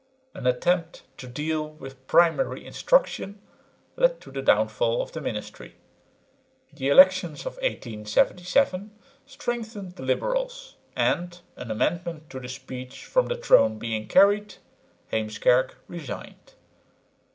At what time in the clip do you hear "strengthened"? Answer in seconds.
9.27-9.95